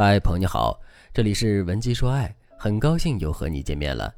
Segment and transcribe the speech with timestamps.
[0.00, 0.80] 嗨，朋友你好，
[1.12, 4.14] 这里是文姬说爱，很高兴又和你见面了。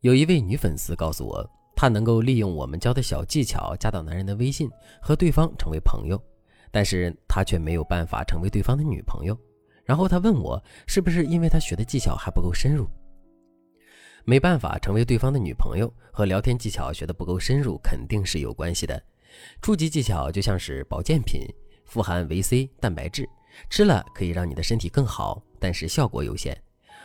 [0.00, 4.68] 有一位女粉丝告诉我，她能够利用我们教的小技巧加到男人的微信，
[5.00, 6.22] 和对方成为朋友，
[6.70, 9.34] 但是她却没有办法成为对方的女朋友。
[9.82, 12.86] 然后她问我，是不是因为她学的技巧还不够深入？
[14.26, 19.02] 没办法成为对方的女朋友，和聊天技巧学的不够深入肯定是有关系的。
[19.62, 21.46] 初级技巧就像是保健品，
[21.86, 23.26] 富含维 C、蛋白质。
[23.70, 26.54] 吃了可以让你的身体更好，但是效果有限；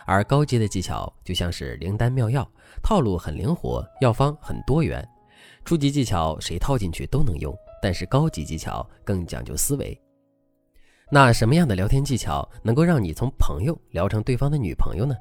[0.06, 2.50] 而高阶的技巧就像是灵丹妙药，
[2.82, 5.08] 套路很灵活，药方很多元。
[5.64, 10.00] 初级技巧谁套进去都能用，但是高级技巧更讲究思维。
[11.12, 15.16] 那什么样的聊天技巧能够让你从朋友聊成对方的女朋友呢？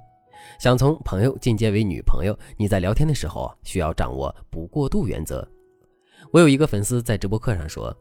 [0.61, 5.47] 想从朋友进阶为女朋友，你在聊天的时候需要掌握不过度原则。
[6.33, 7.97] 我有一个粉丝在直播课上说。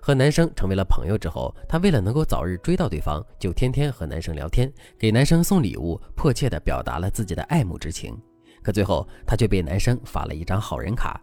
[0.00, 8.16] 和男生成为了朋友之后，她为了能够早日追到对方，就天天和男生聊天，给男生送礼物，迫切地表达了自己的爱慕之情。
[8.62, 11.20] 可最后，她却被男生发了一张好人卡。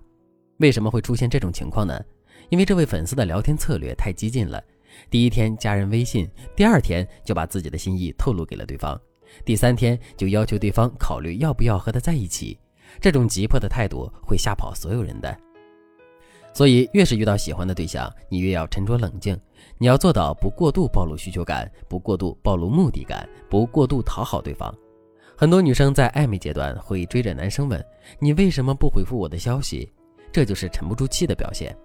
[0.57, 1.99] 为什么会出现这种情况呢？
[2.49, 4.63] 因为这位粉丝的聊天策略太激进了。
[5.09, 8.99] 第一天加人微信，第二天就把自己的心意透露给了对方，
[9.43, 12.57] 第三天就要求对方考虑要不要和他在一起。
[13.01, 15.37] 这种急迫的态度会吓跑所有人的。
[16.57, 19.39] 所以，越是遇到喜欢的对象，你越要沉着冷静。
[19.77, 24.73] 你要做到不过度暴露需求感，不过度暴露目的感，不过度讨好对方。
[25.35, 27.85] 很多女生在暧昧阶段会追着男生问
[28.17, 29.87] ：“你为什么不回复我的消息？”
[30.33, 31.77] 这就是沉不住气的表现。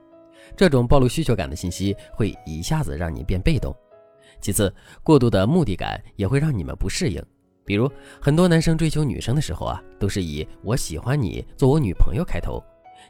[0.57, 3.77] 这种暴露需求感的信息会一下子让你变被动。
[4.41, 7.23] 其次，过度的目的感也会让你们不适应。
[7.67, 7.91] 比如，
[8.23, 12.59] 很多男生追求女生的时候啊，都是以“我喜欢你，做我女朋友”开头。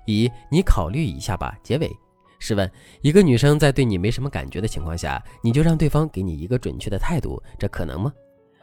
[0.07, 1.91] 以你考虑一下吧结尾。
[2.39, 2.69] 试问，
[3.03, 8.13] 一个女生在对你没什么感觉的情况下，你就让对方给你一个准确的态度，这可能吗？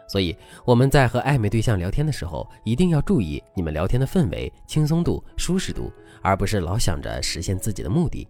[0.06, 8.28] 所以我们在和暧昧对象聊天的时候，一定要注意你们聊天的氛围、轻松度、舒适度，而不是老想着实现自己的目的。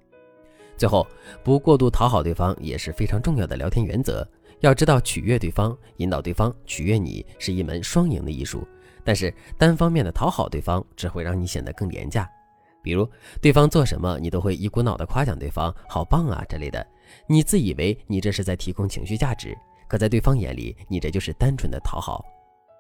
[0.78, 1.07] 最后，
[1.44, 4.28] 不过度讨好对方也是非常重要的聊天原则。
[4.59, 8.68] 要知道，取悦对方、引导对方取悦你是一门双赢的艺术，
[9.03, 12.29] 但是单方面的讨好对方只会让你显得更廉价。
[12.89, 13.07] 比如
[13.39, 16.83] 对方做什么，你都会一股脑的夸奖对方，好棒啊之类的。
[17.27, 19.55] 你自以为你这是在提供情绪价值，
[19.88, 22.25] 可在对方眼里，你这就是单纯的讨好。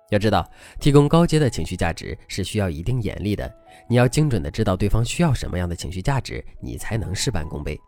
[0.09, 0.43] 要知道，
[0.79, 3.53] 提供高阶的情绪价值是需要一定眼力的。
[3.87, 7.79] 你要精准的知道对方需要什么样的情绪价值，你才能事半功倍。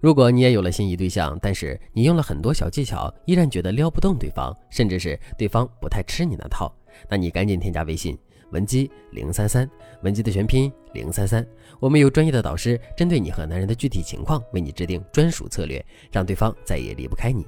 [0.00, 6.72] 如果你也有了心仪对象，但是你用了很多小技巧，依然觉得撩不动对方，甚至是对方不太吃你那套，
[7.08, 8.16] 那你赶紧添加微信。
[8.50, 9.68] 文姬零三三，
[10.02, 11.46] 文姬的全拼零三三，
[11.78, 17.46] 我们有专业的导师针对你和男人的具体情况，为你制定专属策略，让对方再也离不开你。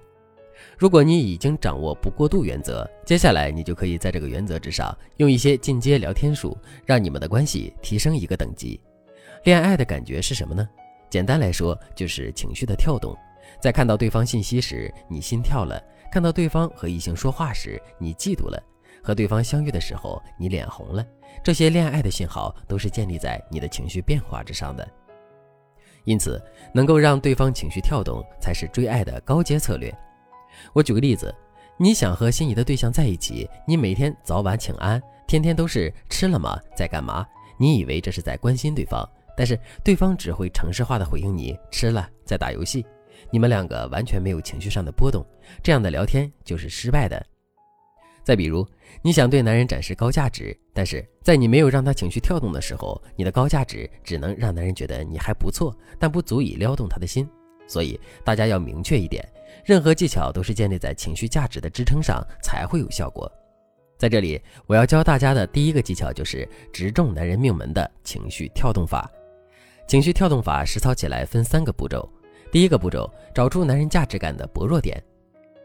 [0.78, 8.80] 如果你已经掌握不过度原则，接下来你就可以在这个原则之上，用一些进阶聊天术，让你们的关系提升一个等级。
[9.44, 10.68] 恋爱的感觉是什么呢？
[11.10, 13.16] 简单来说，就是情绪的跳动。
[13.60, 18.62] 在看到对方信息时，你心跳了；看到对方和异性说话时，你嫉妒了。
[19.02, 21.04] 和对方相遇的时候，你脸红了，
[21.42, 24.88] 这些恋爱的信号都是建立在你的情绪变化之上的。
[26.04, 26.40] 因此，
[26.72, 29.92] 能够让对方情绪跳动，才是追爱的高阶策略。
[30.72, 31.34] 我举个例子，
[31.76, 37.26] 你想和心仪的对象在一起，你每天早晚请安，天天都是吃了吗，在干嘛？
[37.58, 42.84] 你以为这是在关心对方，但是对方只会城市化的回应你吃了，在打游戏，
[43.30, 45.24] 你们两个完全没有情绪上的波动，
[45.62, 47.24] 这样的聊天就是失败的。
[48.24, 48.66] 再比如，
[49.02, 57.28] 你想对男人展示高价值，但是在你没有让他情绪跳动的时候，你的高价值只能让男人觉得你还不错，但不足以撩动他的心。
[57.66, 59.26] 所以大家要明确一点，
[59.64, 63.30] 任何技巧都是建立在情绪价值的支撑上才会有效果。
[63.98, 69.10] 在这里，我要教大家的第一个技巧就是直中男人命门的情绪跳动法。
[69.86, 72.08] 情绪跳动法实操起来分三个步骤，
[72.50, 75.02] 第一个步骤，找出男人价值感的薄弱点。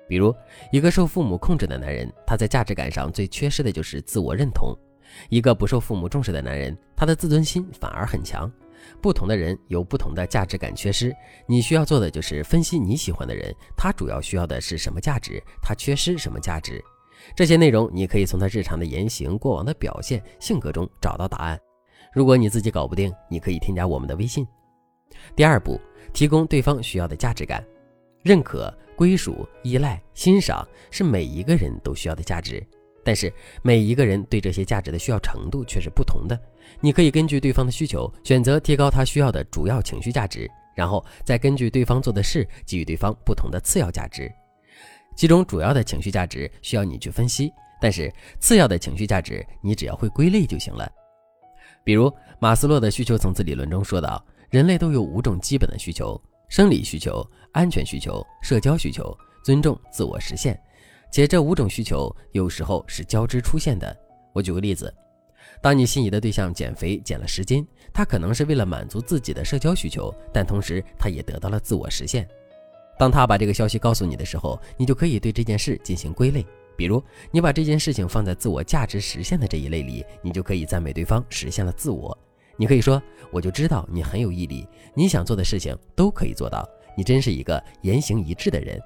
[0.08, 0.34] 比如，
[0.72, 4.74] 一个受父母控制的男人，他在价值感上最缺失的就是自我认同；
[5.30, 8.52] 一个不受父母重视的男人，他的自尊心反而很强。
[9.02, 11.14] 不同的人有不同的价值感缺失，
[11.46, 16.82] 你需要做的就是分析你喜欢的人，他主要需要的是什么价值，他缺失什么价值。
[17.36, 21.60] 这些内容你可以从他日常的言行、过往的表现、性格中找到答案。
[22.14, 24.48] 如果你自己搞不定，你可以添加我们的微信。
[25.36, 25.82] 第二步，
[26.14, 27.66] 提供对方需要的价值感，
[28.24, 28.74] 认可。
[28.98, 32.66] 归属、依赖、欣赏是每一个人都需要的价值，
[33.04, 36.38] 但是每一个人对这些价值的需要程度却是不同的。
[36.82, 44.32] 你可以根据对方的需求选择提高他需要的主要情绪价值，然后再根据对方做的事给予对方不同的次要价值。
[45.16, 50.92] 其中主要的情绪价值需要你去分析，但是次要的情绪价值你只要会归类就行了。
[51.84, 60.60] 比如马斯洛的需求层次理论中说到，人类都有五种基本的需求：生理需求、安全需求、社交需求、尊重、自我实现。
[61.12, 63.96] 且这五种需求有时候是交织出现的。
[64.34, 64.94] 我举个例子，
[65.62, 72.28] 当你心仪的对象减肥减了十斤，他可能是为了满足自己的社交需求，但同时他也得到了自我实现。
[73.00, 76.46] 当他把这个消息告诉你的时候，你就可以对这件事进行归类。
[76.76, 82.16] 比如，你把这件事情放在自我价值实现的这一类里，你就可以赞美对方实现了自我。
[82.58, 83.02] 你可以说
[83.32, 86.68] ：“我就知道你很有毅力，你想做的事情都可以做到，
[86.98, 88.82] 你真是一个言行一致的人。”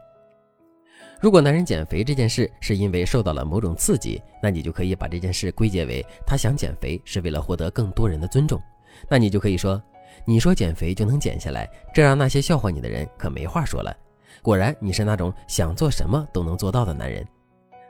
[1.22, 8.60] 如果男人减肥这件事是因为受到了某种刺激，那你就可以把这件事归结为他想减肥是为了获得更多人的尊重。
[9.08, 9.82] 那你就可以说
[10.26, 13.96] ：“你说减肥就能减下来，这让那些笑话你的人可没话说了。
[14.42, 17.26] 果然，你是那种想做什么都能做到的男人。”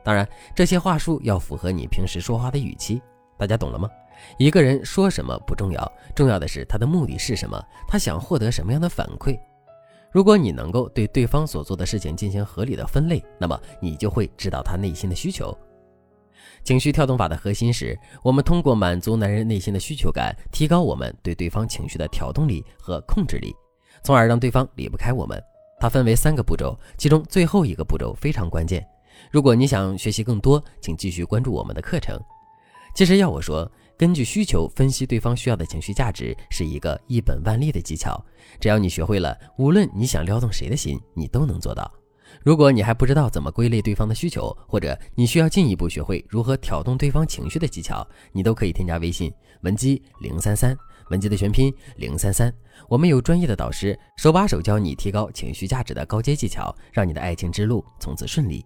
[0.04, 3.01] 当然，这些话术要符合你平时说话的语气，
[3.38, 3.89] 大家懂了吗？
[4.38, 9.39] 一个人说什么不重要，重要的是他的目的是什么，他想获得什么样的反馈。
[10.12, 15.57] 如果你能够对对方所做的事情进行合理的分类，那么你就会知道他内心的需求。
[16.63, 23.56] 情绪跳动法的核心是我们通过满足男人内心的需求感，提高我们对对方情绪的调动力和控制力，
[24.03, 25.41] 从而让对方离不开我们。
[25.79, 28.85] 它分为三个步骤，其中最后一个步骤非常关键。
[29.31, 32.19] 如果你想学习更多，请继续关注我们的课程。
[32.94, 33.69] 其实要我说，
[34.01, 38.19] 根据需求分析对方需要的情绪价值，是一个一本万利的技巧。
[38.59, 41.94] 只要你学会了，无论你想撩动谁的心，你都能做到。
[42.44, 49.31] 如果你还不知道怎么归类对方的需求，或者你需要进一步学会如何挑动对方情绪的技巧，你都可以添加微信
[49.62, 50.75] 文姬零三三，
[51.12, 52.51] 文姬的全拼零三三。
[52.89, 58.65] 我们有专业的导师，手把手教你提高情绪价值的高阶技巧，让你的爱情之路从此顺利。